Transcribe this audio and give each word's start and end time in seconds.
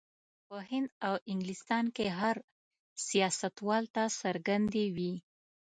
په 0.47 0.57
هند 0.69 0.89
او 1.07 1.15
انګلستان 1.31 1.85
کې 1.95 2.05
هر 2.19 2.35
سیاستوال 3.07 3.83
ته 3.95 4.03
څرګندې 4.21 4.85
وې. 4.95 5.13